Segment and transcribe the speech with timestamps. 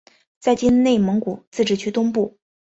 [0.39, 2.35] 在今内蒙古自治区东部。